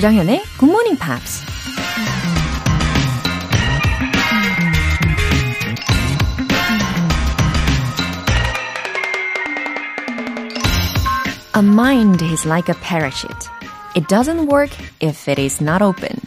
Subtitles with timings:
[0.00, 1.44] 조장현의 Morning Pops.
[11.54, 13.50] A mind is like a parachute.
[13.94, 14.70] It doesn't work
[15.02, 16.18] if it is not open.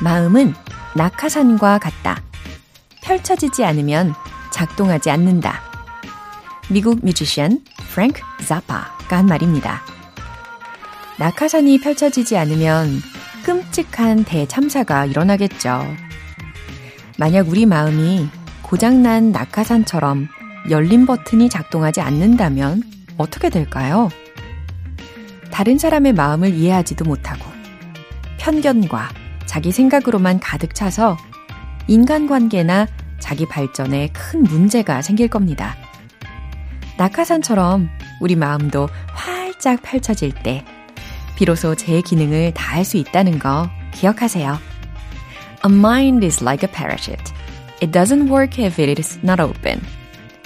[0.00, 0.54] 마음은
[0.94, 2.22] 낙하산과 같다.
[3.02, 4.14] 펼쳐지지 않으면
[4.52, 5.60] 작동하지 않는다.
[6.70, 7.58] 미국 뮤지션
[7.92, 9.93] 프랭크 자파가 한 말입니다.
[11.18, 13.00] 낙하산이 펼쳐지지 않으면
[13.44, 15.86] 끔찍한 대참사가 일어나겠죠.
[17.18, 18.28] 만약 우리 마음이
[18.62, 20.28] 고장난 낙하산처럼
[20.70, 22.82] 열린 버튼이 작동하지 않는다면
[23.16, 24.08] 어떻게 될까요?
[25.50, 27.44] 다른 사람의 마음을 이해하지도 못하고
[28.38, 29.10] 편견과
[29.46, 31.16] 자기 생각으로만 가득 차서
[31.86, 32.88] 인간관계나
[33.20, 35.76] 자기 발전에 큰 문제가 생길 겁니다.
[36.96, 37.88] 낙하산처럼
[38.20, 40.64] 우리 마음도 활짝 펼쳐질 때
[41.36, 44.58] 비로소 제 기능을 다할 수 있다는 거 기억하세요.
[45.66, 47.32] A mind is like a parachute.
[47.82, 49.80] It doesn't work if it is not open.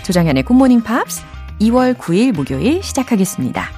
[0.04, 1.22] 조장현의 굿모닝 팝스
[1.60, 3.68] 2월 9일 목요일 시작하겠습니다.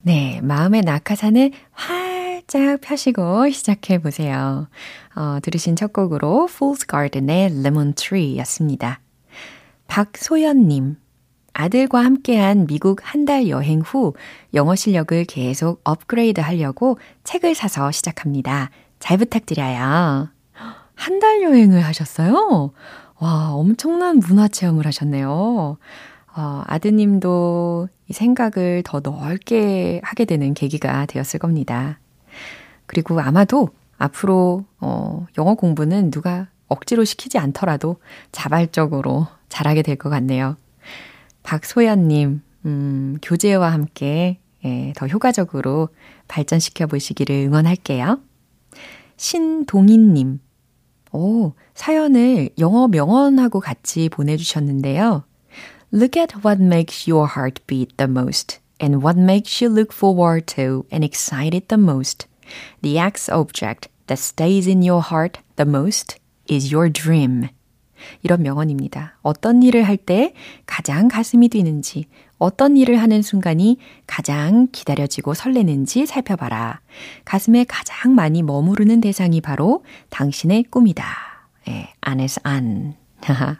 [0.00, 4.68] 네, 마음의 낙하산을 활짝 펴시고 시작해 보세요.
[5.14, 9.00] 어, 들으신 첫 곡으로 Fool's Garden의 Lemon Tree 였습니다.
[9.86, 10.96] 박소연님,
[11.62, 14.14] 아들과 함께한 미국 한 달 여행 후
[14.54, 18.70] 영어 실력을 계속 업그레이드 하려고 책을 사서 시작합니다.
[19.00, 20.28] 잘 부탁드려요.
[20.94, 22.70] 한 달 여행을 하셨어요?
[23.18, 25.78] 와, 엄청난 문화 체험을 하셨네요.
[26.36, 31.98] 어, 아드님도 이 생각을 더 넓게 하게 되는 계기가 되었을 겁니다.
[32.86, 37.96] 그리고 아마도 앞으로 어, 영어 공부는 누가 억지로 시키지 않더라도
[38.30, 40.56] 자발적으로 잘하게 될 것 같네요.
[41.48, 45.88] 박소연님, 음, 교재와 함께 예, 더 효과적으로
[46.28, 48.20] 발전시켜 보시기를 응원할게요.
[49.16, 50.40] 신동인님,
[51.12, 55.24] 오, 사연을 영어 명언하고 같이 보내주셨는데요.
[55.90, 60.44] Look at what makes your heart beat the most and what makes you look forward
[60.54, 62.28] to and excited the most.
[62.82, 67.48] The X object that stays in your heart the most is your dream.
[68.22, 69.18] 이런 명언입니다.
[69.22, 70.32] 어떤 일을 할 때
[70.64, 72.06] 가장 가슴이 뛰는지,
[72.38, 76.80] 어떤 일을 하는 순간이 가장 기다려지고 설레는지 살펴봐라.
[77.24, 81.04] 가슴에 가장 많이 머무르는 대상이 바로 당신의 꿈이다.
[81.68, 82.94] 예, 안에서 안.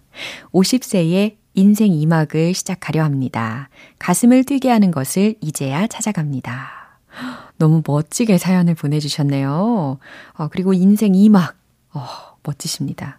[0.53, 3.69] 50세에 인생 2막을 시작하려 합니다.
[3.99, 7.01] 가슴을 뛰게 하는 것을 이제야 찾아갑니다.
[7.59, 9.99] 너무 멋지게 사연을 보내주셨네요.
[10.35, 11.55] 어, 그리고 인생 2막.
[11.95, 12.07] 어,
[12.45, 13.19] 멋지십니다.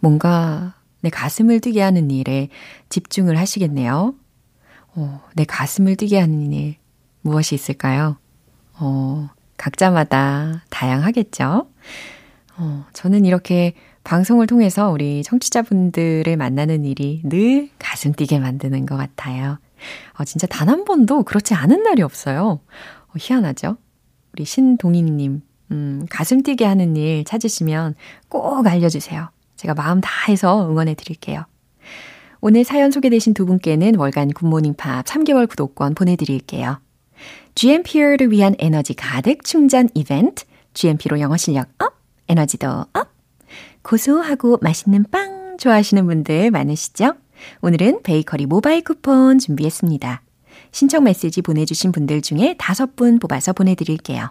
[0.00, 2.48] 뭔가 내 가슴을 뛰게 하는 일에
[2.88, 4.14] 집중을 하시겠네요.
[4.96, 6.76] 어, 내 가슴을 뛰게 하는 일,
[7.22, 8.16] 무엇이 있을까요?
[8.78, 11.68] 어, 각자마다 다양하겠죠?
[12.56, 13.74] 어, 저는 이렇게
[14.04, 19.58] 방송을 통해서 우리 청취자분들을 만나는 일이 늘 가슴 뛰게 만드는 것 같아요.
[20.18, 22.60] 어, 진짜 단 한 번도 그렇지 않은 날이 없어요.
[23.08, 23.76] 어, 희한하죠?
[24.32, 27.94] 우리 신동희님, 음, 가슴 뛰게 하는 일 찾으시면
[28.28, 29.28] 꼭 알려주세요.
[29.56, 31.44] 제가 마음 다해서 응원해 드릴게요.
[32.40, 36.78] 오늘 사연 소개되신 두 분께는 월간 굿모닝 팝스 3개월 구독권 보내드릴게요.
[37.54, 40.44] GMP를 위한 에너지 가득 충전 이벤트,
[40.74, 41.94] GMP로 영어 실력 up,
[42.28, 43.14] 에너지도 up!
[43.82, 47.14] 고소하고 맛있는 빵 좋아하시는 분들 많으시죠?
[47.62, 50.22] 오늘은 베이커리 모바일 쿠폰 준비했습니다.
[50.72, 54.30] 신청 메시지 보내주신 분들 중에 다섯 분 뽑아서 보내드릴게요.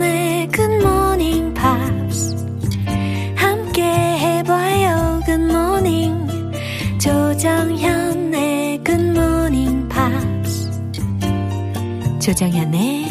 [12.31, 13.05] 조정현의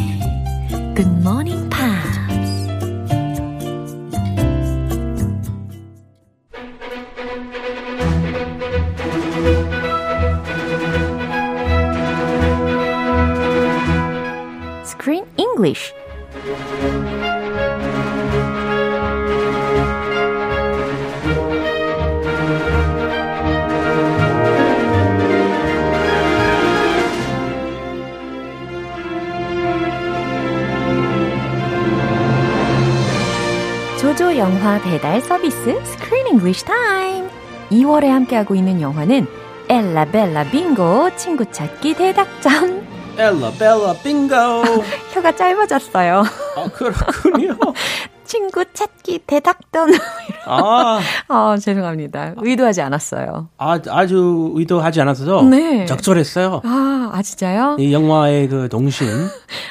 [0.96, 1.69] Good Morning
[34.80, 37.28] 영화 배달 서비스 Screen English Time.
[37.70, 39.26] 2월에 함께하고 있는 영화는
[39.68, 42.86] 엘라 벨라 빙고 친구 찾기 대작전.
[43.16, 44.34] 엘라 벨라 빙고.
[45.12, 46.24] 혀가 짧아졌어요.
[46.56, 47.56] 아, 그렇군요.
[48.24, 49.90] 친구 찾기 대작전.
[50.50, 52.35] 아, 아, 죄송합니다.
[52.37, 53.49] 의도하지 않았어요.
[53.58, 55.87] 아, 아주 의도하지 않았어서 네.
[55.87, 56.62] 적절했어요.
[56.64, 57.76] 아, 아 진짜요?
[57.79, 59.06] 이 영화의 그 동심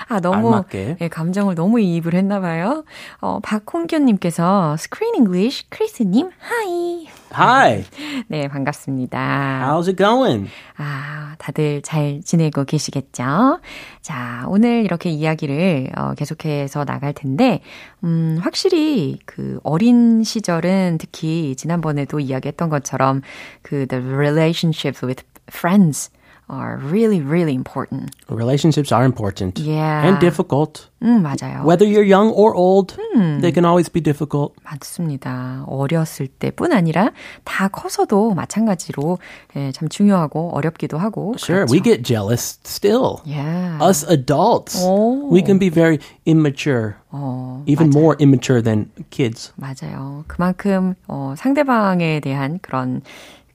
[0.07, 0.97] 아, 너무 알맞게.
[1.01, 2.83] 예, 감정을 너무 이입을 했나 봐요.
[3.21, 7.07] 어, 박홍균 님께서 Screen English 크리스 님 Hi.
[7.31, 7.83] Hi,
[8.27, 9.61] 네, 반갑습니다.
[9.63, 10.49] how's it going?
[10.77, 13.59] 아, 다들 잘 지내고 계시겠죠?
[14.01, 17.61] 자, 오늘 이렇게 이야기를 어, 계속해서 나갈 텐데,
[18.03, 23.21] 음, 확실히 그 어린 시절은 특히 지난번에도 이야기했던 것처럼
[23.61, 26.09] 그 the relationships with friends
[26.48, 28.10] are really, really important.
[28.28, 30.04] Relationships are important Yeah.
[30.06, 30.88] and difficult.
[31.02, 31.64] 음, 맞아요.
[31.64, 32.96] Whether you're young or old,
[33.40, 34.52] they can always be difficult.
[34.62, 35.64] 맞습니다.
[35.66, 37.12] 어렸을 때뿐 아니라
[37.44, 39.18] 다 커서도 마찬가지로
[39.56, 41.34] 예, 참 중요하고 어렵기도 하고.
[41.38, 41.72] Sure, 그렇죠.
[41.72, 43.20] we get jealous still.
[43.24, 43.78] Yeah.
[43.82, 45.30] Us adults, 오.
[45.32, 49.52] we can be very immature, 어, even more immature than kids.
[49.56, 50.24] 맞아요.
[50.26, 53.00] 그만큼 어, 상대방에 대한 그런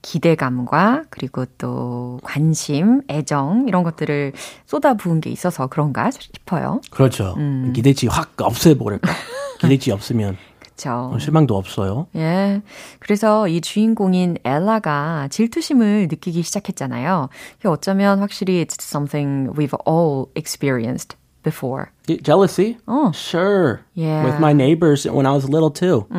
[0.05, 4.33] 기대감과 그리고 또 관심, 애정 이런 것들을
[4.67, 6.79] 쏟아부은 게 있어서 그런가 싶어요.
[6.91, 7.35] 그렇죠.
[7.73, 9.11] 기대치 확 없애버릴까?
[9.59, 11.17] 기대치 없으면 그렇죠.
[11.19, 12.05] 실망도 없어요.
[12.15, 12.61] 예.
[12.99, 17.29] 그래서 이 주인공인 엘라가 질투심을 느끼기 시작했잖아요.
[17.65, 21.93] 어쩌면 확실히 it's something we've all experienced before.
[22.21, 22.77] Jealousy?
[22.89, 23.11] Oh.
[23.13, 23.85] Sure.
[23.93, 24.25] Yeah.
[24.25, 26.09] With my neighbors when I was little too.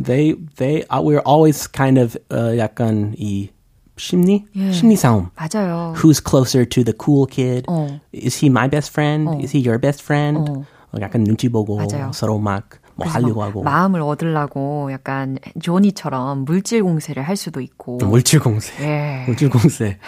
[0.00, 3.50] They they uh, we were always kind of uh, 약간 이
[3.96, 5.30] 심리 심리 싸움.
[5.36, 5.94] 맞아요.
[6.00, 7.66] Who's closer to the cool kid?
[7.68, 8.00] 어.
[8.12, 9.44] Is he my best friend?
[9.44, 10.48] Is he your best friend?
[10.48, 10.64] 어.
[10.92, 12.10] 어, 약간 눈치 보고 맞아요.
[12.12, 17.98] 서로 막 뭐 하려고 막 하고 마음을 얻으려고 약간 조니처럼 물질 공세를 할 수도 있고.
[17.98, 18.72] 물질 공세.
[18.84, 19.24] 예.
[19.26, 19.98] 물질 공세.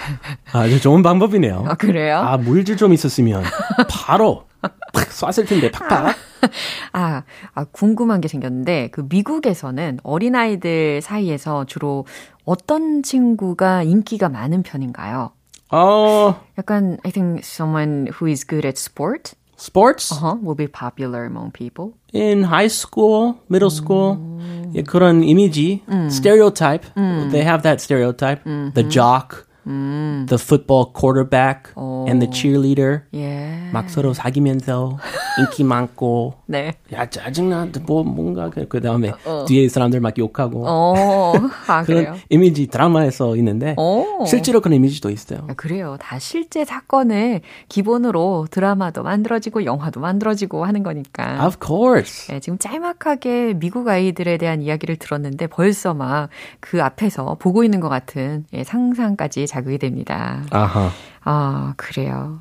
[0.53, 1.65] 아주 좋은 방법이네요.
[1.67, 2.19] 아, 그래요?
[2.19, 3.43] 아 물질 좀 있었으면
[3.89, 4.45] 바로
[4.93, 6.17] 팍 쐈을 텐데 팍팍.
[6.93, 7.23] 아,
[7.55, 12.07] 아, 궁금한 게 생겼는데, 그 미국에서는 어린 아이들 사이에서 주로
[12.45, 15.31] 어떤 친구가 인기가 많은 편인가요?
[15.73, 20.13] 어 약간, I think someone who is good at sport sports.
[20.13, 21.95] uh-huh, will be popular among people.
[22.13, 24.19] in high school, middle school,
[24.75, 26.85] 예, 그런 이미지, stereotype.
[26.95, 28.45] They have that stereotype.
[28.45, 33.03] The jock, the football quarterback, and the cheerleader.
[33.15, 33.71] 예.
[33.73, 34.99] 막 서로 사귀면서
[35.39, 36.35] 인기 많고.
[36.47, 36.75] 네.
[36.93, 37.69] 야 짜증나.
[37.87, 39.13] 뭐 뭔가 그, 그 다음에
[39.47, 40.65] 뒤에 사람들 막 욕하고.
[40.67, 41.33] 어,
[41.67, 42.05] 아, 그래요?
[42.05, 44.25] 그런 이미지 드라마에서 있는데 오.
[44.27, 45.47] 실제로 그런 이미지도 있어요.
[45.49, 45.97] 아, 그래요.
[46.01, 51.45] 다 실제 사건을 기본으로 드라마도 만들어지고 영화도 만들어지고 하는 거니까.
[51.47, 52.29] Of course.
[52.33, 56.29] 네, 지금 짤막하게 미국 아이들에 대한 이야기를 들었는데 벌써 막
[56.61, 60.43] 그 앞에서 보고 있는 것 같은 예, 상상까지 자극이 됩니다.
[60.51, 60.91] 아하.
[61.27, 62.41] 아, 그래요.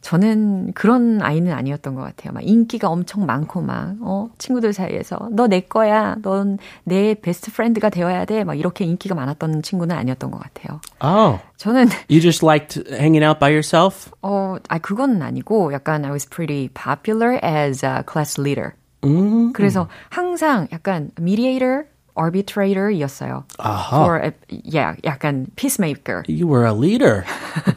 [0.00, 2.32] 저는 그런 아이는 아니었던 것 같아요.
[2.32, 6.16] 막 인기가 엄청 많고 막, 어, 친구들 사이에서 너 내 거야.
[6.22, 8.42] 넌 내 best friend가 되어야 돼.
[8.44, 10.80] 막 이렇게 인기가 많았던 친구는 아니었던 것 같아요.
[11.00, 14.10] Oh, 저는, you just liked hanging out by yourself?
[14.22, 18.72] 어, 아, 그건 아니고 약간 I was pretty popular as a class leader.
[19.04, 19.52] 음.
[19.52, 21.84] 그래서 항상 약간 mediator,
[22.14, 23.44] arbitrator이었어요.
[23.58, 24.04] 아하.
[24.04, 24.32] For a,
[24.64, 26.22] yeah, 약간 peacemaker.
[26.28, 27.24] You were a leader.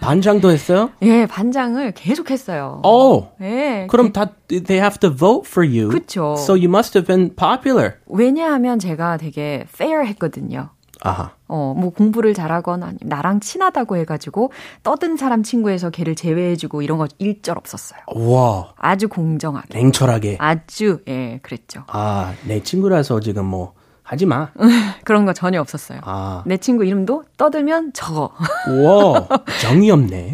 [0.02, 0.92] 반장도 했어요?
[1.02, 2.82] 예, 반장을 계속 했어요.
[2.84, 3.28] Oh.
[3.42, 3.88] 예.
[3.90, 5.90] 그럼 다 they have to vote for you.
[5.90, 6.36] 그쵸.
[6.38, 7.96] So you must have been popular.
[8.08, 10.70] 왜냐하면 제가 되게 fair 했거든요.
[11.02, 11.32] 아하.
[11.48, 14.52] 어, 뭐 공부를 잘하거나 아니면 나랑 친하다고 해가지고
[14.82, 18.00] 떠든 사람 친구에서 걔를 제외해주고 이런 거 일절 없었어요.
[18.16, 18.74] 와.
[18.78, 19.78] 아주 공정하게.
[19.78, 20.38] 냉철하게.
[20.40, 21.84] 아주, 예, 그랬죠.
[21.88, 23.74] 아, 내 친구라서 지금 뭐
[24.08, 24.50] 하지 마.
[25.04, 26.00] 그런 거 전혀 없었어요.
[26.04, 26.42] 아.
[26.46, 28.32] 내 친구 이름도 떠들면 저거.
[28.70, 29.28] 와.
[29.62, 30.34] 정이 없네.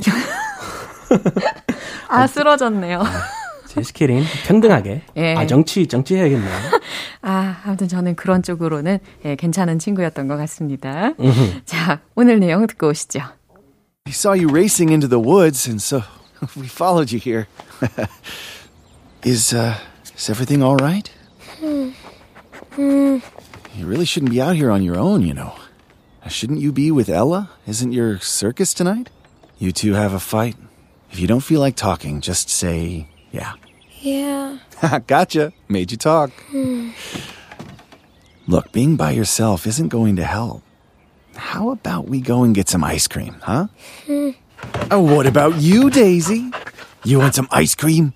[2.08, 3.04] 아, 쓰러졌네요.
[3.68, 4.28] Just kidding.
[4.46, 5.02] 평등하게.
[5.18, 5.34] 예.
[5.36, 6.54] 아, 정치 정치 해야겠네요.
[7.24, 11.14] 아, 아무튼 저는 그런 쪽으로는 예, 괜찮은 친구였던 것 같습니다.
[11.66, 13.22] 자, 오늘 내용 듣고 오시죠.
[14.06, 16.04] We saw you racing into the woods, and so
[16.56, 17.48] we followed you here.
[19.26, 19.74] is uh,
[20.16, 21.10] is everything all right?
[23.76, 25.56] You really shouldn't be out here on your own, you know.
[26.28, 27.50] Shouldn't you be with Ella?
[27.68, 29.10] Isn't your circus tonight?
[29.58, 30.56] You two have a fight.
[31.12, 33.54] If you don't feel like talking, just say yeah.
[34.00, 34.60] Yeah.
[35.08, 35.54] gotcha.
[35.68, 36.32] Made you talk.
[36.50, 36.92] Hmm.
[38.48, 40.62] Look, being by yourself isn't going to help.
[41.36, 43.68] How about we go and get some ice cream, huh?
[44.06, 44.32] Hmm.
[44.92, 46.52] oh, what about you, Daisy?
[47.04, 48.14] You want some ice cream?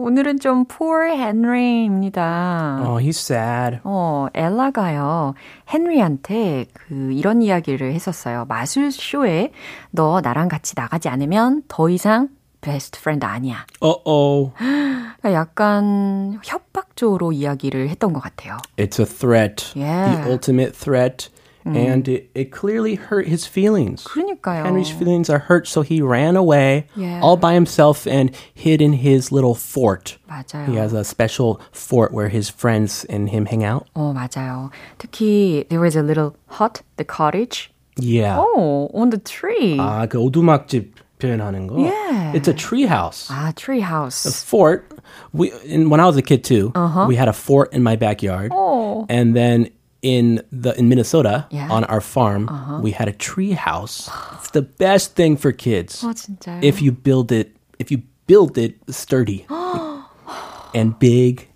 [0.00, 2.82] 어, 오늘은 좀 poor Henry입니다.
[2.84, 3.80] Oh, he's sad.
[3.84, 5.34] 어, 엘라가요,
[5.72, 8.46] 헨리한테 그, 이런 이야기를 했었어요.
[8.48, 9.52] 마술쇼에
[9.90, 12.28] 너 나랑 같이 나가지 않으면 더 이상
[12.60, 13.66] best friend 아니야.
[13.80, 14.52] Uh-oh.
[14.58, 18.58] 그러니까 약간 협박조로 이야기를 했던 것 같아요.
[18.76, 19.72] It's a threat.
[19.74, 20.16] Yeah.
[20.16, 21.28] The ultimate threat.
[21.67, 24.03] And it, it clearly hurt his feelings.
[24.03, 24.65] 그러니까요.
[24.65, 27.21] Henry's feelings are hurt, so he ran away Yeah.
[27.23, 30.19] all by himself and hid in his little fort.
[30.29, 30.67] 맞아요.
[30.69, 33.87] He has a special fort where his friends and him hang out.
[33.95, 34.69] 어, 맞아요.
[34.99, 37.71] 특히 there was a little hut, the cottage.
[37.97, 38.37] Yeah.
[38.37, 39.77] Oh, on the tree.
[39.79, 41.79] 아, 그 오두막집 표현하는 거.
[41.81, 42.33] Yeah.
[42.35, 43.27] It's a tree house.
[43.31, 44.43] 아, tree house.
[44.43, 44.85] fort.
[45.33, 46.71] We and when I was a kid too,
[47.07, 48.51] we had a fort in my backyard.
[48.53, 49.07] Oh.
[49.09, 49.69] And then
[50.01, 51.67] in the in Minnesota Yeah.
[51.69, 52.47] on our farm,
[52.83, 54.09] we had a tree house.
[54.39, 56.03] It's the best thing for kids.
[56.03, 56.61] 아, 진짜요?
[56.63, 59.45] If you build it, if you build it sturdy
[60.73, 61.47] and big,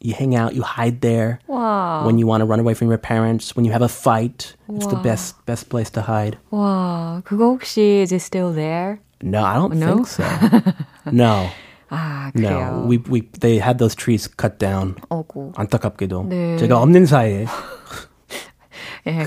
[0.00, 1.40] you hang out, you hide there.
[1.48, 2.04] 와.
[2.06, 4.86] When you want to run away from your parents, when you have a fight, it's
[4.86, 6.38] the best best place to hide.
[6.52, 9.00] 와, 그거 혹시 is it still there?
[9.22, 10.04] No, I don't No?
[10.04, 10.24] think so.
[11.12, 11.48] no.
[11.90, 12.86] 아, No, 그래요.
[12.86, 14.94] we we they had those trees cut down.
[15.10, 15.52] 어구.
[15.56, 16.56] 안타깝게도 네.
[16.56, 17.46] 제가 없는 사이에 예,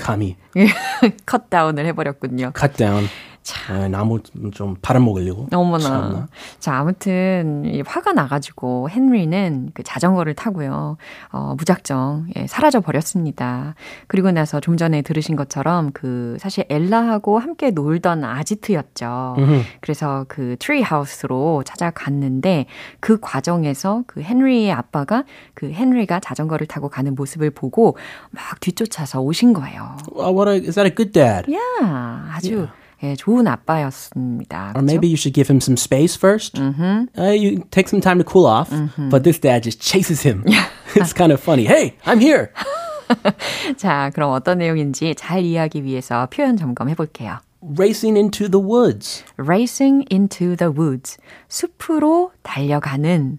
[0.01, 0.35] 감히.
[1.25, 2.51] cut down을 해버렸군요.
[2.55, 2.73] cut
[3.43, 3.83] down.
[3.83, 4.19] 에, 나무
[4.51, 5.47] 좀 팔아먹으려고.
[5.53, 5.83] 어머나.
[5.83, 6.27] 참나.
[6.59, 10.97] 자, 아무튼 이 화가 나가지고 헨리는 그 자전거를 타고요.
[11.31, 13.75] 어, 무작정 예, 사라져 버렸습니다.
[14.07, 19.35] 그리고 나서 좀 전에 들으신 것처럼 그 사실 엘라하고 함께 놀던 아지트였죠.
[19.81, 22.65] 그래서 그 tree house로 찾아갔는데
[22.99, 27.97] 그 과정에서 그 헨리의 아빠가 그 헨리가 자전거를 타고 가는 모습을 보고
[28.31, 29.97] 막 뒤쫓아서 오신 거예요.
[30.13, 31.51] Well, what a, is that a good dad?
[31.53, 32.67] 야, 아주
[33.02, 34.72] 예, 좋은 아빠였습니다.
[34.76, 34.84] Or 그쵸?
[34.84, 37.20] maybe you should give him some space 1st Mm-hmm.
[37.20, 38.70] Uh, you take some time to cool off.
[38.96, 40.44] But this dad just chases him.
[40.94, 41.64] it's kind of funny.
[41.66, 42.50] Hey, I'm here.
[43.76, 47.38] 자, 그럼 어떤 내용인지 잘 이해하기 위해서 표현 점검해 볼게요.
[47.60, 49.24] Racing into the woods.
[49.38, 51.18] Racing into the woods.
[51.48, 53.38] 숲으로 달려가는.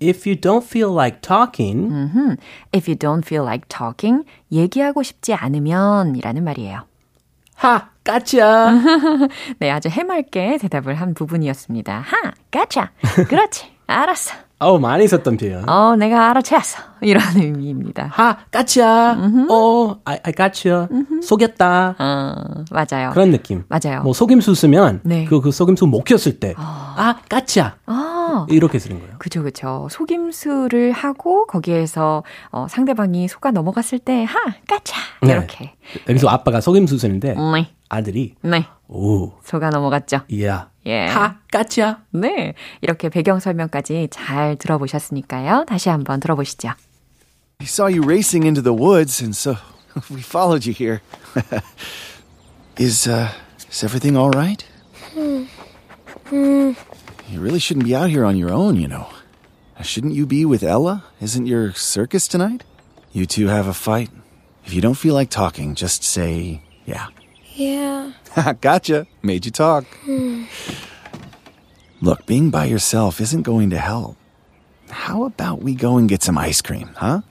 [0.00, 2.36] If you don't feel like talking, 음,
[2.74, 6.82] If you don't feel like talking, 얘기하고 싶지 않으면 이라는 말이에요.
[8.09, 9.29] Gotcha.
[9.59, 12.03] 네, 아주 해맑게 대답을 한 부분이었습니다.
[12.05, 12.89] 하, gotcha.
[13.27, 13.65] 그렇지.
[13.87, 14.33] 알았어.
[14.59, 15.67] 어, 많이 썼던 표현.
[15.69, 16.77] 어, 내가 알아챘어.
[17.01, 18.11] 이런 의미입니다.
[18.17, 19.15] ha, gotcha.
[19.49, 20.87] 어, I, I gotcha.
[21.21, 21.95] 속였다.
[21.97, 23.11] 어, 맞아요.
[23.11, 23.63] 그런 느낌.
[23.69, 24.01] 맞아요.
[24.03, 25.25] 뭐 속임수 쓰면 네.
[25.25, 27.77] 그, 그 속임수 못 켰을 때, 아, 까치야.
[28.29, 29.15] 아, 이렇게 쓰는 거예요.
[29.19, 29.87] 그죠, 그죠.
[29.91, 34.95] 속임수를 하고 거기에서 어, 상대방이 속아 넘어갔을 때, 하, 까차!
[35.21, 35.31] 네.
[35.33, 35.73] 이렇게.
[36.07, 38.65] 여기서 아빠가 속임수 쓰는데 네, 아들이 네.
[38.87, 40.21] 오, 속아 넘어갔죠.
[40.29, 41.05] 이야, 예.
[41.05, 42.03] 하, 까치야.
[42.11, 42.53] 네.
[42.81, 45.65] 이렇게 배경 설명까지 잘 들어보셨으니까요.
[45.67, 46.69] 다시 한번 들어보시죠.
[47.61, 49.55] I saw you racing into the woods, and so
[50.09, 51.01] we followed you here.
[52.79, 53.27] is, uh,
[53.69, 54.63] is everything all right?
[57.28, 59.08] You really shouldn't be out here on your own, you know.
[59.82, 61.04] Shouldn't you be with Ella?
[61.20, 62.64] Isn't your circus tonight?
[63.12, 64.10] You two have a fight.
[64.64, 67.08] If you don't feel like talking, just say, yeah.
[67.54, 68.12] Yeah.
[68.60, 69.06] gotcha.
[69.22, 69.84] Made you talk.
[72.00, 74.16] Look, being by yourself isn't going to help.
[74.90, 77.22] How about we go and get some ice cream, huh?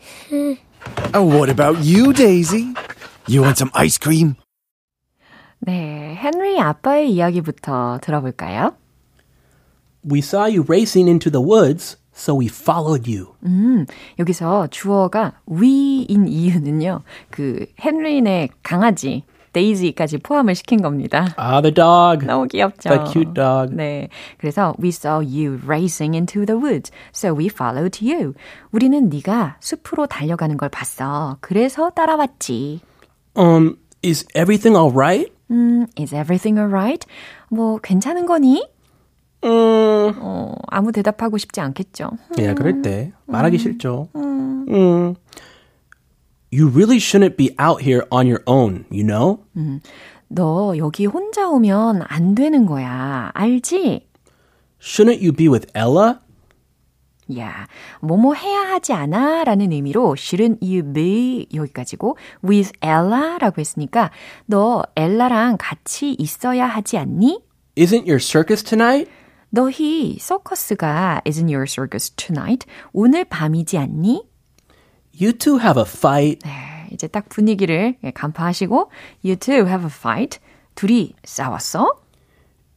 [1.14, 2.74] oh, what about you, Daisy?
[3.28, 4.36] You want some ice cream?
[5.66, 6.18] 네.
[6.20, 8.76] 헨리 아빠의 이야기부터 들어볼까요?
[10.09, 13.35] We saw you racing into the woods, so we followed you.
[13.45, 13.85] 음,
[14.19, 17.03] 여기서 주어가 we인 이유는요.
[17.31, 21.35] 그 헨리네 강아지 데이지까지 포함을 시킨 겁니다.
[21.37, 22.25] Ah, the dog.
[22.27, 22.89] 너무 귀엽죠.
[22.89, 23.75] The cute dog.
[23.75, 24.09] 네.
[24.39, 28.35] 그래서 we saw you racing into the woods, so we followed you.
[28.73, 31.37] 우리는 네가 숲으로 달려가는 걸 봤어.
[31.41, 32.81] 그래서 따라왔지.
[33.37, 35.31] Um, is everything all right?
[35.51, 37.07] 음, is everything alright?
[37.51, 38.67] 뭐 괜찮은 거니?
[39.45, 42.11] 음, 어, 아무 대답하고 싶지 않겠죠.
[42.41, 44.09] 야, 그럴 때 말하기 싫죠.
[44.17, 45.15] 음.
[46.53, 49.45] You really shouldn't be out here on your own, you know?
[50.29, 53.31] 너 여기 혼자 오면 안 되는 거야.
[53.35, 54.09] 알지?
[54.81, 56.21] Shouldn't you be with Ella?
[57.39, 57.67] 야,
[58.01, 59.45] 뭐뭐 해야 하지 않아?
[59.45, 64.11] 라는 의미로 shouldn't you be 여기까지고 with Ella라고 했으니까
[64.47, 67.43] 너 엘라랑 같이 있어야 하지 않니?
[67.77, 69.11] Isn't your circus tonight?
[69.51, 72.67] 너희 서커스가 isn't your circus tonight?
[72.93, 74.23] 오늘 밤이지 않니?
[75.21, 76.41] You two have a fight.
[76.45, 78.91] 네, 이제 딱 분위기를 간파하시고
[79.25, 80.39] you two have a fight.
[80.75, 81.97] 둘이 싸웠어?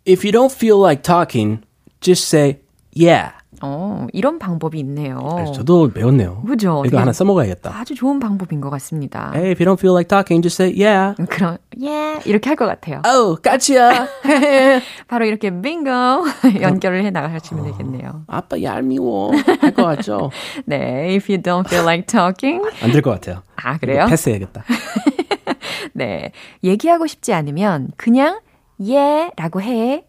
[0.08, 1.64] If you don't feel like talking,
[2.00, 2.62] just say,
[2.96, 3.34] yeah.
[3.62, 5.20] 어, 이런 방법이 있네요.
[5.38, 6.42] 네, 저도 배웠네요.
[6.48, 6.80] 그죠?
[6.80, 7.78] 이거 되게 하나 써먹어야겠다.
[7.78, 9.32] 아주 좋은 방법인 것 같습니다.
[9.36, 11.14] Hey, if you don't feel like talking, just say yeah.
[11.30, 13.02] 그럼 예 이렇게 할 것 같아요.
[13.06, 14.08] Oh, gotcha.
[15.08, 15.90] 바로 이렇게 빙고
[16.62, 18.24] 연결을 해 나가시면 되겠네요.
[18.28, 19.32] 아빠 얄미워.
[19.62, 20.32] 할 것 같죠?
[20.66, 22.64] 네, if you don't feel like talking.
[22.82, 23.44] 안 될 것 같아요.
[23.58, 24.06] 아 그래요?
[24.08, 24.64] 패스해야겠다.
[25.94, 26.32] 네,
[26.64, 28.40] 얘기하고 싶지 않으면 그냥
[28.82, 30.06] 예라고 해.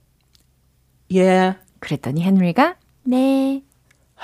[1.10, 1.58] Yeah.
[1.80, 3.62] 그랬더니 헨리가 네.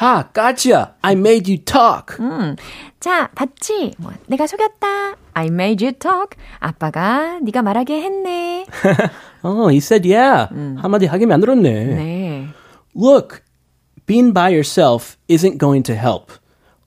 [0.00, 0.94] Ha, gotcha.
[1.02, 2.16] I made you talk.
[2.20, 2.54] 음,
[3.00, 3.94] 자, 봤지?
[3.98, 5.16] 뭐, 내가 속였다.
[5.34, 6.38] I made you talk.
[6.60, 8.66] 아빠가 네가 말하게 했네.
[9.42, 10.48] Oh, he said yeah.
[10.80, 11.84] 한마디 하게 만들었네.
[11.96, 12.46] 네.
[12.94, 13.42] Look,
[14.06, 16.32] being by yourself isn't going to help.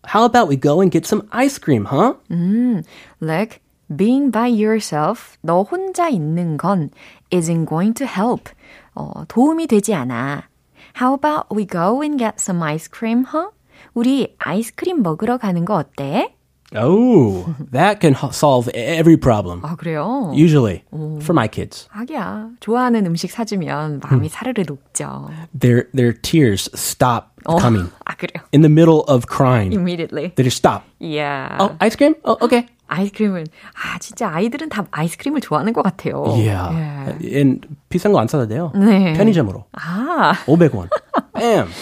[0.06, 2.16] How about we go and get some ice cream, huh?
[2.30, 2.84] 음,
[3.20, 3.60] look,
[3.94, 6.90] being by yourself, 너 혼자 있는 건
[7.30, 8.50] isn't going to help.
[8.96, 10.50] 어, 도움이 되지 않아.
[10.96, 13.52] How about we go and get some ice cream, huh?
[13.94, 16.36] 우리 아이스크림 먹으러 가는 거 어때?
[16.75, 19.62] Oh, that can h- solve every problem.
[19.62, 20.33] 아, 그래요?
[20.35, 20.83] Usually,
[21.23, 21.87] for my kids.
[21.93, 22.59] 하기야.
[22.61, 25.31] 좋아하는 음식 사주면 마음이 사르르 녹죠.
[25.59, 28.43] Their their tears stop 어, coming 아, 그래요.
[28.53, 29.73] in the middle of crying.
[29.73, 30.35] Immediately.
[30.35, 30.83] They just stop.
[30.99, 31.57] Yeah.
[31.61, 32.17] Oh, ice cream?
[32.25, 32.67] Oh, okay.
[32.88, 36.23] 아이스크림을, 아, 진짜 아이들은 다 아이스크림을 좋아하는 것 같아요.
[36.35, 37.19] Yeah.
[37.23, 37.38] 예.
[37.38, 38.73] And 비싼 거 안 사도 돼요.
[38.75, 39.12] 네.
[39.15, 39.65] 편의점으로.
[39.73, 40.88] 아, 500원.
[41.35, 41.69] Bam.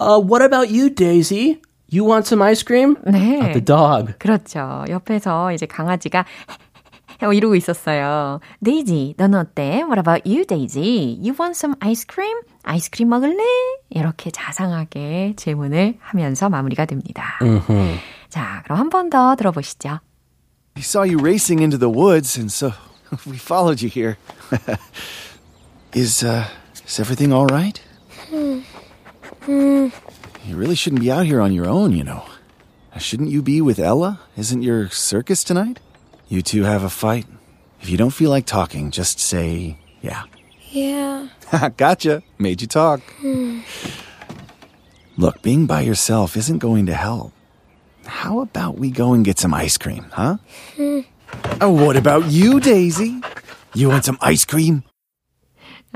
[0.00, 1.60] Uh, what about you, Daisy?
[1.92, 2.96] You want some ice cream?
[3.06, 3.40] 네.
[3.40, 4.14] Uh, the dog.
[4.18, 4.84] 그렇죠.
[4.88, 6.24] 옆에서 이제 강아지가
[7.22, 8.40] 어, 이러고 있었어요.
[8.64, 9.82] 데이지, 너는 어때?
[9.84, 11.16] What about you, Daisy?
[11.20, 12.36] You want some ice cream?
[12.64, 13.42] 아이스크림 먹을래?
[13.90, 17.38] 이렇게 자상하게 질문을 하면서 마무리가 됩니다.
[18.30, 20.00] 자, 그럼 한 번 더 들어보시죠.
[20.76, 22.72] We saw you racing into the woods, and so
[23.26, 24.16] we followed you here.
[25.94, 26.44] is, uh,
[26.84, 27.78] is everything all right?
[30.45, 32.25] you really shouldn't be out here on your own, you know.
[32.97, 34.19] Shouldn't you be with Ella?
[34.35, 35.79] Isn't your circus tonight?
[36.27, 37.25] You two have a fight.
[37.81, 40.23] If you don't feel like talking, just say, yeah.
[40.69, 41.29] Yeah.
[41.77, 42.23] gotcha.
[42.37, 43.01] Made you talk.
[43.21, 43.61] Hmm.
[45.17, 47.33] Look, being by yourself isn't going to help.
[48.05, 50.37] How about we go and get some ice cream, huh?
[50.75, 51.01] Hmm.
[51.61, 53.21] oh, what about you, Daisy?
[53.73, 54.83] You want some ice cream?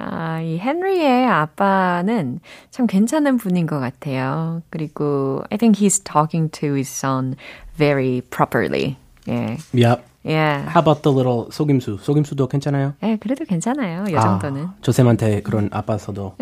[0.05, 2.39] 아, 이 헨리의 아빠는
[2.71, 4.61] 참 괜찮은 분인 것 같아요.
[4.69, 7.35] 그리고 I think he's talking to his son
[7.77, 8.97] very properly.
[9.27, 9.57] 예.
[9.73, 10.03] Yep.
[10.25, 10.63] 예.
[10.67, 11.97] How about the little 속임수?
[12.01, 12.93] 속임수도 괜찮아요?
[13.03, 14.05] 예, 그래도 괜찮아요.
[14.07, 14.65] 이 정도는.
[14.65, 16.35] 아, 조쌤한테 그런 아빠서도.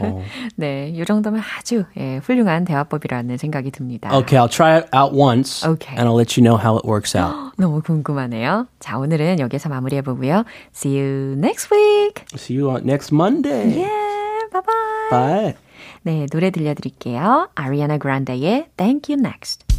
[0.00, 0.24] 어.
[0.56, 4.14] 네, 이 정도면 아주 예, 훌륭한 대화법이라는 생각이 듭니다.
[4.14, 5.66] Okay, I'll try it out once.
[5.66, 5.96] Okay.
[5.96, 7.52] And I'll let you know how it works out.
[7.56, 8.66] 너무 궁금하네요.
[8.78, 10.44] 자, 오늘은 여기서 마무리해 보고요.
[10.74, 12.24] See you next week.
[12.36, 13.80] See you on next Monday.
[13.80, 15.10] Yeah, bye bye.
[15.10, 15.54] Bye.
[16.02, 17.48] 네, 노래 들려드릴게요.
[17.54, 19.73] 아리아나 그란데의 Thank You Next.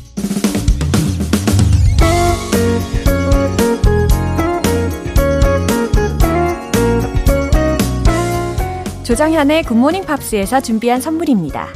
[9.05, 11.67] 조정현의 굿모닝 팝스에서 준비한 선물입니다.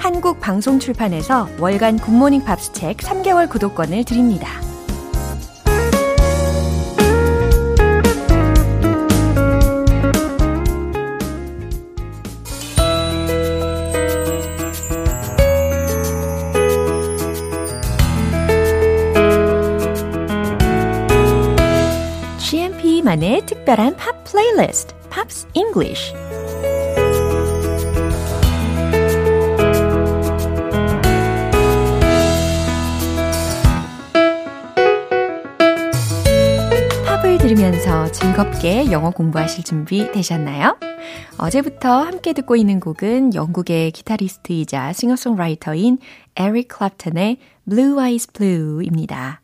[0.00, 4.48] 한국 방송 출판에서 월간 굿모닝 팝스 책 3개월 구독권을 드립니다.
[22.38, 26.25] GMP만의 특별한 팝 playlist, Pops English.
[37.46, 40.76] 들으면서 즐겁게 영어 공부하실 준비 되셨나요?
[41.38, 45.98] 어제부터 함께 듣고 있는 곡은 영국의 기타리스트이자 싱어송라이터인
[46.34, 47.36] 에릭 클랩튼의
[47.68, 49.42] Blue Eyes Blue입니다.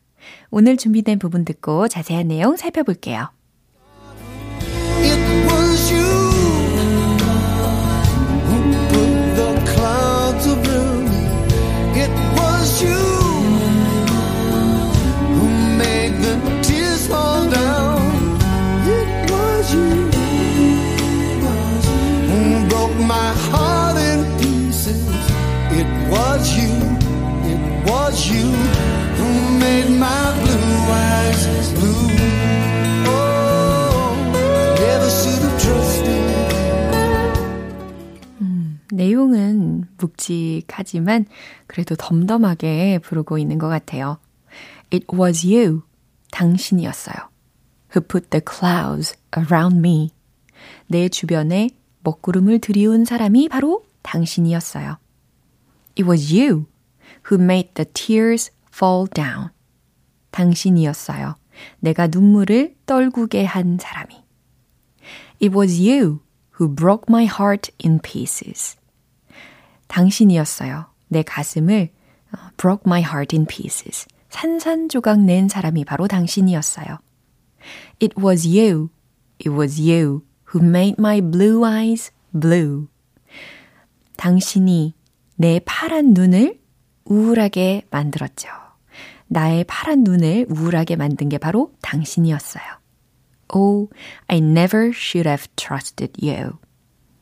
[0.51, 3.29] 오늘 준비된 부분 듣고 자세한 내용 살펴볼게요.
[39.13, 41.27] 내용은 묵직하지만
[41.67, 44.19] 그래도 덤덤하게 부르고 있는 것 같아요.
[44.91, 45.83] It was you,
[46.31, 47.17] 당신이었어요.
[47.95, 50.11] Who put the clouds around me.
[50.87, 51.69] 내 주변에
[52.03, 54.99] 먹구름을 들이운 사람이 바로 당신이었어요.
[55.99, 56.65] It was you
[57.31, 59.51] who made the tears fall down.
[60.31, 61.35] 당신이었어요.
[61.81, 64.15] 내가 눈물을 떨구게 한 사람이.
[65.43, 66.21] It was you
[66.59, 68.77] who broke my heart in pieces.
[69.93, 70.87] 당신이었어요.
[71.09, 71.91] 내 가슴을
[72.57, 74.07] broke my heart in pieces.
[74.31, 76.99] 산산조각 낸 사람이 바로 당신이었어요.
[78.01, 78.89] It was you.
[79.39, 80.23] It was you
[80.55, 82.89] who made my blue eyes blue.
[84.17, 84.95] 당신이
[85.37, 86.59] 내 파란 눈을
[87.05, 88.49] 우울하게 만들었죠.
[89.27, 92.65] 나의 파란 눈을 우울하게 만든 게 바로 당신이었어요.
[93.55, 93.91] Oh,
[94.29, 96.53] I never should have trusted you.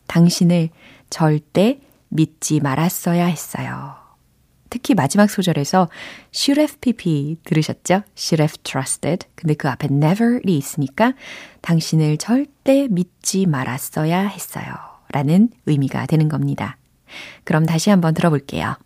[0.06, 0.70] 당신을
[1.09, 1.80] 절대
[2.11, 3.96] 믿지 말았어야 했어요.
[4.68, 5.88] 특히 마지막 소절에서
[6.33, 8.03] should have pp 들으셨죠?
[8.16, 9.27] should have trusted.
[9.35, 11.14] 근데 그 앞에 never이 있으니까
[11.61, 14.73] 당신을 절대 믿지 말았어야 했어요.
[15.12, 16.77] 라는 의미가 되는 겁니다.
[17.42, 18.77] 그럼 다시 한번 들어볼게요.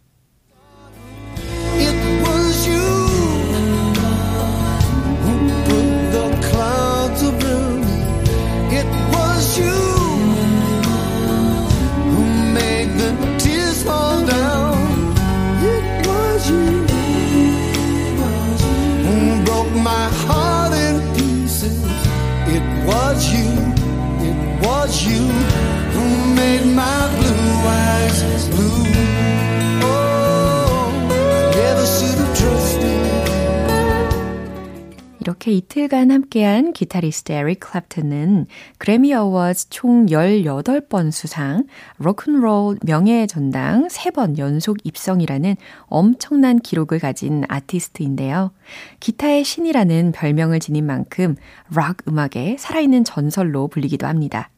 [35.24, 38.44] 이렇게 이틀간 함께한 기타리스트 에릭 클랩튼은
[38.76, 41.64] 그래미 어워즈 총 18번 수상,
[41.96, 45.56] 로큰롤 명예의 전당 3번 연속 입성이라는
[45.86, 48.52] 엄청난 기록을 가진 아티스트인데요.
[49.00, 51.36] 기타의 신이라는 별명을 지닌 만큼
[51.74, 54.50] 락 음악의 살아있는 전설로 불리기도 합니다.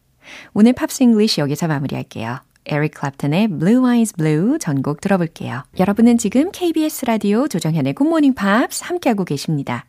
[0.52, 2.40] 오늘 Pops English 여기서 마무리할게요.
[2.64, 5.62] 에릭 클랩튼의 Blue Eyes Blue 전곡 들어볼게요.
[5.78, 9.84] 여러분은 지금 KBS 라디오 조정현의 굿모닝 팝스 함께하고 계십니다.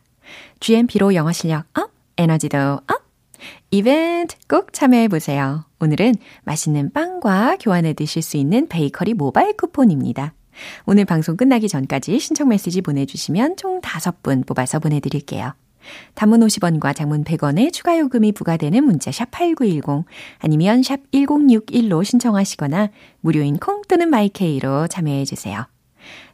[0.60, 3.08] GMP로 영어 실력 up, 에너지도 up!
[3.70, 5.64] 이벤트 꼭 참여해보세요.
[5.80, 6.14] 오늘은
[6.44, 10.34] 맛있는 빵과 교환해 드실 수 있는 베이커리 모바일 쿠폰입니다.
[10.86, 15.54] 오늘 방송 끝나기 전까지 신청 메시지 보내주시면 총 5분 뽑아서 보내드릴게요.
[16.14, 20.04] 단문 50원과 장문 100원의 추가 요금이 부과되는 문자 샵 8910
[20.38, 25.66] 아니면 샵 1061로 신청하시거나 무료인 콩 또는 마이케이로 참여해 주세요.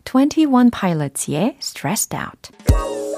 [0.05, 3.14] 21 Pilots의 Stressed Out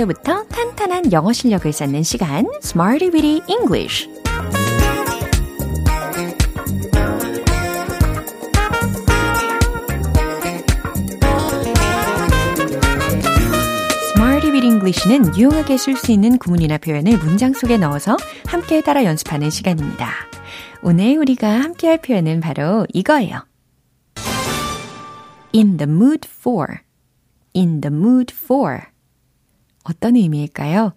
[0.00, 4.08] 기초부터 탄탄한 영어 실력을 쌓는 시간 Smarty Weedy English
[14.62, 20.10] English는 유용하게 쓸 수 있는 구문이나 표현을 문장 속에 넣어서 함께 따라 연습하는 시간입니다.
[20.82, 23.44] 오늘 우리가 함께 할 표현은 바로 이거예요.
[25.54, 26.80] In the mood for.
[27.54, 28.90] In the mood for.
[29.90, 30.92] 어떤 의미일까요?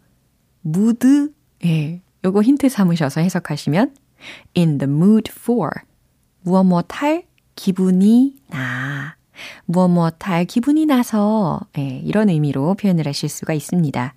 [0.66, 1.34] mood,
[1.66, 3.96] 예, 요거 힌트 삼으셔서 해석하시면
[4.56, 5.72] in the mood for.
[6.42, 7.26] 무엇 무엇 할
[7.56, 9.18] 기분이 나.
[9.66, 14.14] 무엇 무엇 할 기분이 나서 예, 이런 의미로 표현을 하실 수가 있습니다.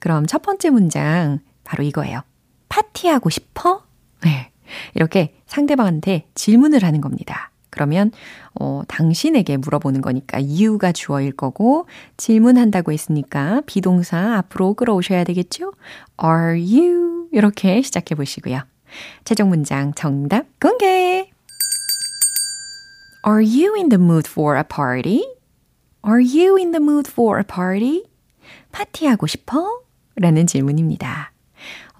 [0.00, 2.22] 그럼 첫 번째 문장 바로 이거예요.
[2.68, 3.84] 파티하고 싶어?
[4.24, 4.50] 네.
[4.94, 7.51] 이렇게 상대방한테 질문을 하는 겁니다.
[7.72, 8.12] 그러면
[8.60, 11.86] 어, 당신에게 물어보는 거니까 you가 주어일 거고
[12.18, 15.72] 질문한다고 했으니까 비동사 앞으로 끌어오셔야 되겠죠?
[16.22, 17.28] Are you?
[17.32, 18.60] 이렇게 시작해 보시고요.
[19.24, 21.30] 최종 문장 정답 공개!
[23.26, 25.24] Are you in the mood for a party?
[26.06, 28.04] Are you in the mood for a party?
[28.70, 29.80] 파티하고 싶어?
[30.16, 31.31] 라는 질문입니다.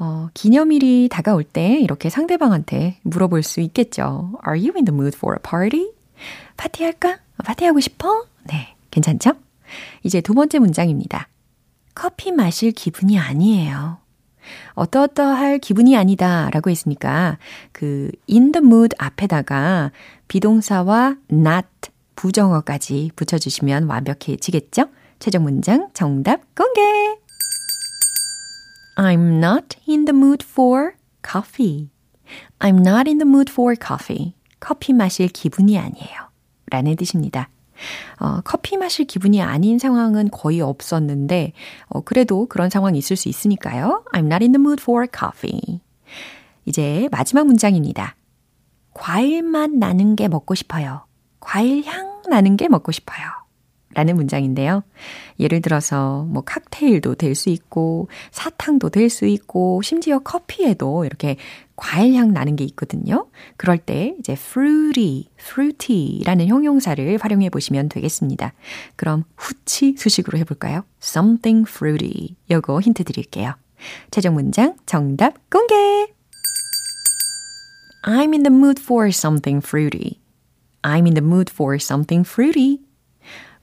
[0.05, 4.33] 어, 기념일이 다가올 때 이렇게 상대방한테 물어볼 수 있겠죠.
[4.45, 5.93] Are you in the mood for a party?
[6.57, 7.19] 파티할까?
[7.45, 8.27] 파티하고 싶어?
[8.43, 9.35] 네, 괜찮죠?
[10.03, 11.29] 이제 두 번째 문장입니다.
[11.95, 13.99] 커피 마실 기분이 아니에요.
[14.75, 17.39] 어떠어떠할 기분이 아니다 라고 했으니까
[17.71, 19.93] 그 in the mood 앞에다가
[20.27, 21.69] 비동사와 not
[22.17, 24.89] 부정어까지 붙여주시면 완벽해지겠죠?
[25.21, 27.22] 최종 문장 정답 공개!
[28.97, 31.91] I'm not in the mood for coffee.
[32.59, 34.35] I'm not in the mood for coffee.
[34.61, 36.31] 커피 마실 기분이 아니에요.
[36.71, 37.49] 라는 뜻입니다.
[38.21, 41.53] 어, 커피 마실 기분이 아닌 상황은 거의 없었는데,
[41.87, 44.05] 어, 그래도 그런 상황이 있을 수 있으니까요.
[44.13, 45.81] I'm not in the mood for coffee.
[46.65, 48.15] 이제 마지막 문장입니다.
[48.95, 51.07] 과일 맛 나는 게 먹고 싶어요.
[51.41, 53.42] 과일 향 나는 게 먹고 싶어요.
[53.95, 54.83] 라는 문장인데요.
[55.41, 61.37] 예를 들어서 뭐 칵테일도 될 수 있고 사탕도 될 수 있고 심지어 커피에도 이렇게
[61.77, 63.27] 과일 향 나는 게 있거든요.
[63.57, 68.53] 그럴 때 이제 fruity, fruity라는 형용사를 활용해 보시면 되겠습니다.
[68.97, 70.85] 그럼 후치 수식으로 해 볼까요?
[71.03, 72.37] something fruity.
[72.51, 73.55] 요거 힌트 드릴게요.
[74.11, 75.75] 최종 문장 정답 공개.
[78.05, 80.21] I'm in the mood for something fruity.
[80.83, 82.81] I'm in the mood for something fruity.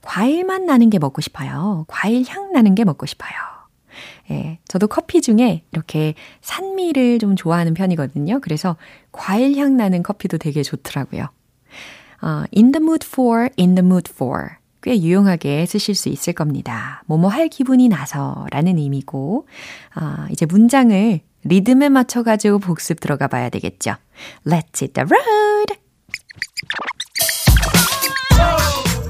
[0.02, 1.84] 과일맛 나는 게 먹고 싶어요.
[1.88, 3.30] 과일 향 나는 게 먹고 싶어요.
[4.30, 8.40] 예, 저도 커피 중에 이렇게 산미를 좀 좋아하는 편이거든요.
[8.40, 8.76] 그래서
[9.12, 11.28] 과일 향 나는 커피도 되게 좋더라고요.
[12.22, 14.50] 어, in the mood for, in the mood for.
[14.82, 17.02] 꽤 유용하게 쓰실 수 있을 겁니다.
[17.06, 19.46] 뭐뭐 할 기분이 나서 라는 의미고,
[19.94, 23.96] 아, 이제 문장을 리듬에 맞춰가지고 복습 들어가 봐야 되겠죠.
[24.46, 25.74] Let's hit the road!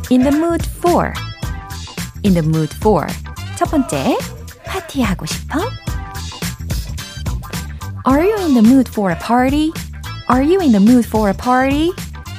[0.10, 1.14] In the mood for.
[2.24, 3.08] In the mood for.
[3.58, 4.18] 첫 번째,
[4.66, 5.60] 파티하고 싶어?
[8.06, 9.72] Are you in the mood for a party?
[10.28, 11.92] Are you in the mood for a party?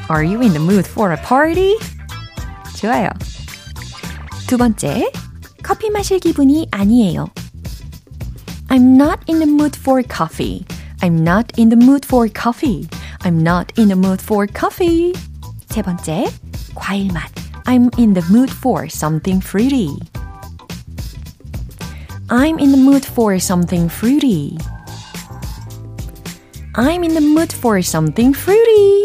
[0.09, 1.77] Are you in the mood for a party?
[2.77, 3.09] 좋아요.
[4.47, 5.11] 두 번째,
[5.63, 7.29] 커피 마실 기분이 아니에요.
[8.69, 10.65] I'm not in the mood for coffee.
[11.01, 12.89] I'm not in the mood for coffee.
[13.23, 15.13] I'm not in the mood for coffee.
[15.69, 16.27] 세 번째,
[16.75, 17.30] 과일 맛.
[17.67, 19.91] I'm in the mood for something fruity.
[22.29, 24.57] I'm in the mood for something fruity.
[26.75, 29.03] I'm in the mood for something fruity.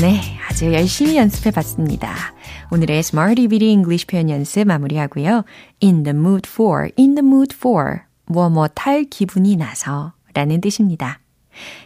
[0.00, 2.14] 네, 아주 열심히 연습해 봤습니다.
[2.70, 5.44] 오늘의 Smarty Bitty English 표현 연습 마무리하고요.
[5.82, 11.20] In the mood for, in the mood for, 뭐뭐 탈 기분이 나서 라는 뜻입니다.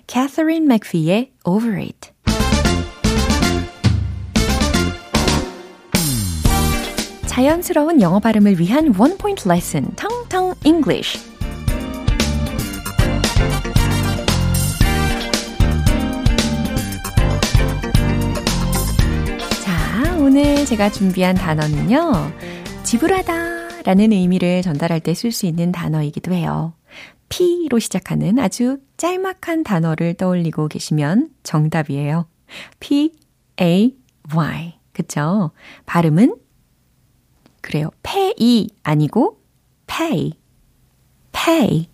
[0.06, 2.10] Catherine McPhee의 Over It.
[7.37, 11.19] 자연스러운 영어 발음을 위한 원 포인트 레슨, 텅텅 English.
[19.63, 22.31] 자, 오늘 제가 준비한 단어는요.
[22.83, 26.73] 지불하다 라는 의미를 전달할 때 쓸 수 있는 단어이기도 해요.
[27.29, 32.25] P로 시작하는 아주 짤막한 단어를 떠올리고 계시면 정답이에요.
[32.79, 33.11] P,
[33.61, 33.95] A,
[34.33, 34.73] Y.
[34.91, 35.51] 그쵸?
[35.85, 36.33] 발음은
[37.67, 37.91] 그래요.
[38.01, 39.41] pay 아니고
[39.87, 40.31] pay,
[41.33, 41.89] pay,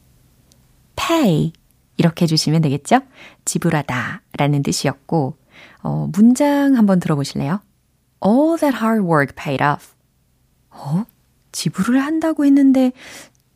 [0.96, 1.52] pay
[1.98, 3.00] 이렇게 해주시면 되겠죠?
[3.44, 5.36] 지불하다 라는 뜻이었고
[5.82, 7.60] 어, 문장 한번 들어보실래요?
[8.24, 9.96] All that hard work paid off.
[10.70, 11.06] 어?
[11.52, 12.92] 지불을 한다고 했는데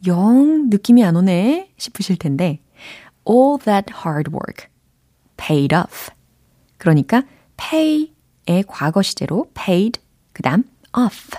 [0.07, 2.63] 영 느낌이 안 오네 싶으실 텐데
[3.29, 4.65] All that hard work
[5.37, 6.09] paid off.
[6.79, 7.21] 그러니까
[7.57, 10.01] pay의 과거 시제로 paid
[10.33, 10.63] 그 다음
[10.97, 11.29] off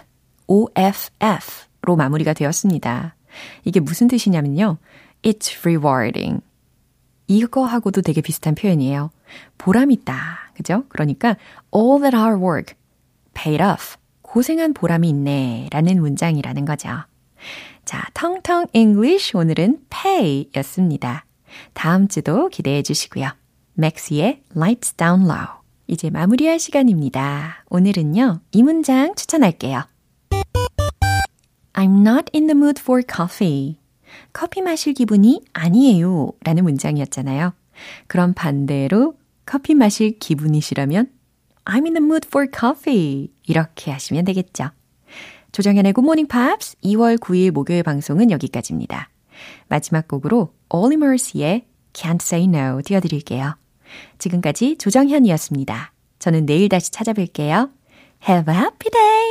[0.48, 3.14] OFF로 마무리가 되었습니다.
[3.64, 4.78] 이게 무슨 뜻이냐면요.
[5.22, 6.40] It's rewarding.
[7.28, 9.10] 이거하고도 되게 비슷한 표현이에요.
[9.58, 10.52] 보람있다.
[10.54, 10.84] 그죠?
[10.88, 11.36] 그러니까
[11.74, 12.74] all that hard work
[13.34, 13.96] paid off.
[14.22, 15.68] 고생한 보람이 있네.
[15.70, 16.88] 라는 문장이라는 거죠.
[17.84, 21.24] 자, 텅텅 English 오늘은 pay 였습니다.
[21.72, 23.28] 다음 주도 기대해 주시고요.
[23.74, 25.46] 맥스의 Lights Down Low.
[25.86, 27.64] 이제 마무리할 시간입니다.
[27.70, 29.84] 오늘은요, 이 문장 추천할게요.
[31.78, 33.78] I'm not in the mood for coffee.
[34.32, 36.32] 커피 마실 기분이 아니에요.
[36.42, 37.52] 라는 문장이었잖아요.
[38.08, 39.14] 그럼 반대로
[39.46, 41.08] 커피 마실 기분이시라면
[41.66, 43.30] I'm in the mood for coffee.
[43.46, 44.70] 이렇게 하시면 되겠죠.
[45.52, 49.08] 조정현의 Good Morning Pops 2월 9일 목요일 방송은 여기까지입니다.
[49.68, 53.56] 마지막 곡으로 Olly Mercy의 Can't Say No 띄워드릴게요.
[54.18, 55.92] 지금까지 조정현이었습니다.
[56.18, 57.70] 저는 내일 다시 찾아뵐게요.
[58.28, 59.28] Have a happy day!